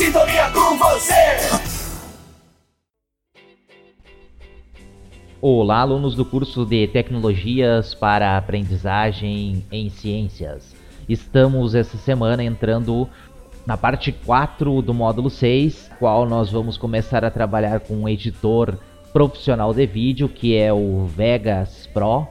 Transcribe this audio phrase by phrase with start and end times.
[0.00, 1.12] sintonia com você.
[5.42, 10.74] Olá, alunos do curso de Tecnologias para Aprendizagem em Ciências.
[11.06, 13.06] Estamos essa semana entrando
[13.66, 18.78] na parte 4 do módulo 6, qual nós vamos começar a trabalhar com um editor
[19.12, 22.26] profissional de vídeo, que é o Vegas Pro,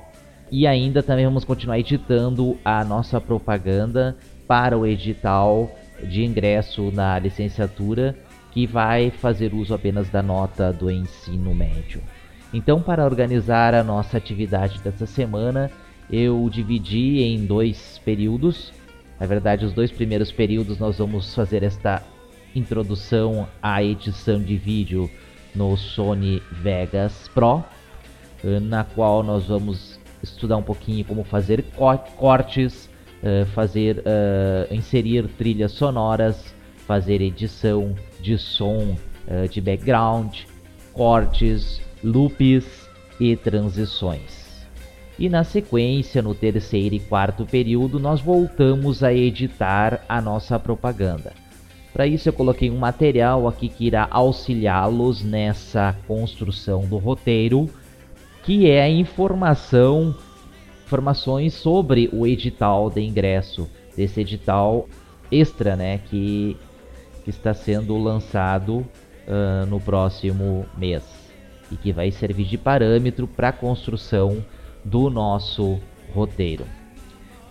[0.51, 4.17] e ainda também vamos continuar editando a nossa propaganda
[4.47, 5.69] para o edital
[6.03, 8.15] de ingresso na licenciatura,
[8.51, 12.01] que vai fazer uso apenas da nota do ensino médio.
[12.53, 15.69] Então, para organizar a nossa atividade dessa semana,
[16.09, 18.73] eu dividi em dois períodos.
[19.19, 22.01] Na verdade, os dois primeiros períodos nós vamos fazer esta
[22.55, 25.09] introdução à edição de vídeo
[25.53, 27.63] no Sony Vegas Pro,
[28.43, 31.63] na qual nós vamos estudar um pouquinho como fazer
[32.17, 32.89] cortes,
[33.21, 36.55] eh, fazer uh, inserir trilhas sonoras,
[36.87, 38.95] fazer edição de som
[39.27, 40.39] uh, de background,
[40.93, 42.87] cortes, loops
[43.19, 44.65] e transições.
[45.19, 51.33] E na sequência, no terceiro e quarto período, nós voltamos a editar a nossa propaganda.
[51.91, 57.69] Para isso eu coloquei um material aqui que irá auxiliá-los nessa construção do roteiro,
[58.43, 60.15] que é a informação,
[60.89, 64.89] informações sobre o edital de ingresso, desse edital
[65.31, 66.57] extra, né, que,
[67.23, 71.03] que está sendo lançado uh, no próximo mês
[71.71, 74.43] e que vai servir de parâmetro para a construção
[74.83, 75.79] do nosso
[76.11, 76.65] roteiro.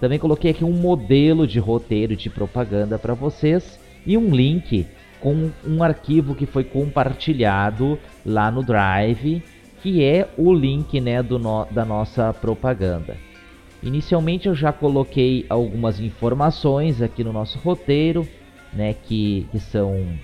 [0.01, 4.85] Também coloquei aqui um modelo de roteiro de propaganda para vocês e um link
[5.21, 9.41] com um arquivo que foi compartilhado lá no Drive,
[9.81, 13.28] que é o link né, do no, da nossa propaganda.
[13.83, 18.27] Inicialmente eu já coloquei algumas informações aqui no nosso roteiro,
[18.73, 20.19] né, que, que são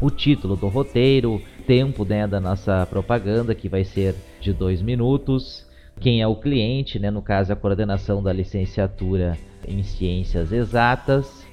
[0.00, 5.66] o título do roteiro, tempo né, da nossa propaganda, que vai ser de dois minutos,
[6.00, 9.36] quem é o cliente, né, no caso a coordenação da licenciatura
[9.66, 11.46] em ciências exatas,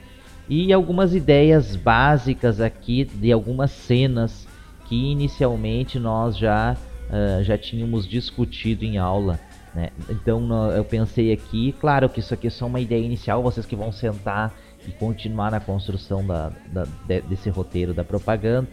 [0.47, 4.47] e algumas ideias básicas aqui de algumas cenas
[4.85, 6.75] que inicialmente nós já,
[7.09, 9.39] uh, já tínhamos discutido em aula.
[9.73, 9.89] Né?
[10.09, 13.75] Então eu pensei aqui, claro que isso aqui é só uma ideia inicial, vocês que
[13.75, 14.53] vão sentar
[14.87, 16.85] e continuar na construção da, da
[17.27, 18.67] desse roteiro da propaganda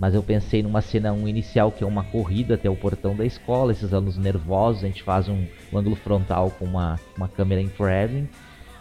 [0.00, 3.26] mas eu pensei numa cena um inicial que é uma corrida até o portão da
[3.26, 7.60] escola, esses alunos nervosos, a gente faz um, um ângulo frontal com uma, uma câmera
[7.60, 8.26] infrared.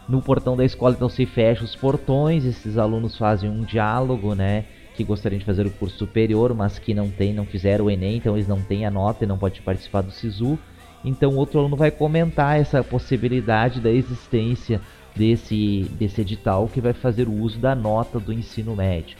[0.07, 4.63] No portão da escola então se fecha os portões, esses alunos fazem um diálogo, né,
[4.95, 8.15] que gostariam de fazer o curso superior, mas que não tem, não fizeram o ENEM,
[8.15, 10.57] então eles não têm a nota e não podem participar do SISU.
[11.03, 14.81] Então outro aluno vai comentar essa possibilidade da existência
[15.15, 19.17] desse, desse edital que vai fazer o uso da nota do ensino médio.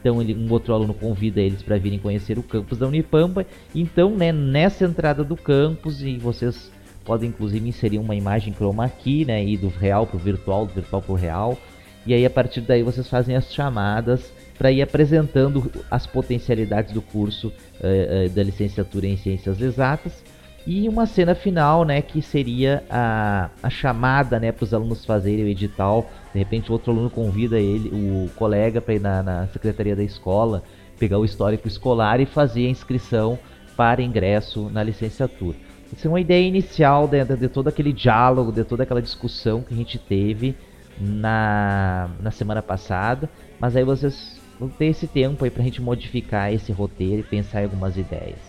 [0.00, 3.44] Então ele, um outro aluno convida eles para virem conhecer o campus da Unipampa.
[3.74, 6.70] Então, né, nessa entrada do campus e vocês
[7.04, 10.74] podem inclusive inserir uma imagem chroma key, né, e do real para o virtual, do
[10.74, 11.58] virtual para o real.
[12.06, 17.02] E aí a partir daí vocês fazem as chamadas para ir apresentando as potencialidades do
[17.02, 20.22] curso uh, uh, da licenciatura em ciências exatas
[20.68, 25.46] e uma cena final, né, que seria a, a chamada, né, para os alunos fazerem
[25.46, 26.10] o edital.
[26.30, 30.62] De repente, outro aluno convida ele, o colega, para ir na, na secretaria da escola,
[30.98, 33.38] pegar o histórico escolar e fazer a inscrição
[33.78, 35.56] para ingresso na licenciatura.
[35.90, 39.62] Essa é uma ideia inicial de, de, de, todo aquele diálogo, de toda aquela discussão
[39.62, 40.54] que a gente teve
[41.00, 43.26] na, na semana passada,
[43.58, 47.22] mas aí vocês vão ter esse tempo aí para a gente modificar esse roteiro e
[47.22, 48.47] pensar em algumas ideias.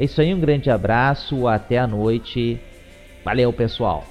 [0.00, 2.58] É isso aí, um grande abraço, até a noite.
[3.22, 4.06] Valeu, pessoal.